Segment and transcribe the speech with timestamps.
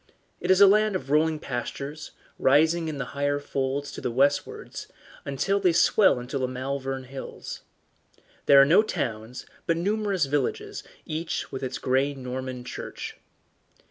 [0.39, 2.09] It is a land of rolling pastures,
[2.39, 4.87] rising in higher folds to the westwards,
[5.25, 7.61] until they swell into the Malvern Hills.
[8.47, 13.17] There are no towns, but numerous villages, each with its grey Norman church.